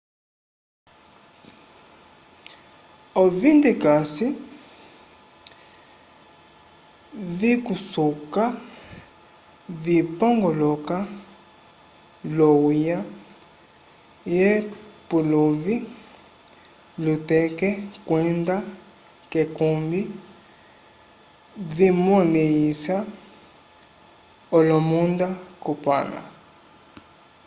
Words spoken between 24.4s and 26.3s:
olomunda kupãla